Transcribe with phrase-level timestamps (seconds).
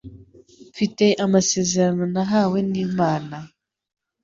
[0.71, 3.37] mfite amasezerano nahawe nimana